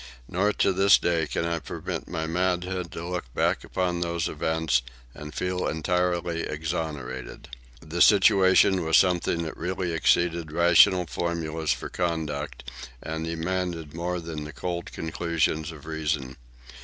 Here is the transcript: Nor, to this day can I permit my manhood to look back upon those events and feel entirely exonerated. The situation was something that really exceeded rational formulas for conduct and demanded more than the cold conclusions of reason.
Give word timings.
Nor, 0.27 0.51
to 0.53 0.73
this 0.73 0.97
day 0.97 1.27
can 1.27 1.45
I 1.45 1.59
permit 1.59 2.07
my 2.07 2.25
manhood 2.25 2.91
to 2.93 3.05
look 3.07 3.31
back 3.35 3.63
upon 3.63 3.99
those 4.01 4.27
events 4.27 4.81
and 5.13 5.31
feel 5.31 5.67
entirely 5.67 6.41
exonerated. 6.41 7.49
The 7.81 8.01
situation 8.01 8.83
was 8.83 8.97
something 8.97 9.43
that 9.43 9.55
really 9.55 9.91
exceeded 9.91 10.51
rational 10.51 11.05
formulas 11.05 11.71
for 11.71 11.87
conduct 11.89 12.71
and 13.03 13.25
demanded 13.25 13.93
more 13.93 14.19
than 14.19 14.43
the 14.43 14.53
cold 14.53 14.91
conclusions 14.91 15.71
of 15.71 15.85
reason. 15.85 16.35